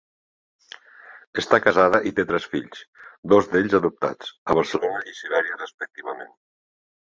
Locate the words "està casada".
1.41-1.99